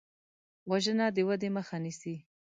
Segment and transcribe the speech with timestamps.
[0.69, 2.15] وژنه د ودې مخه نیسي